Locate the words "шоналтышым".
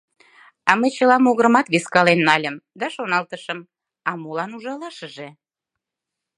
2.95-3.59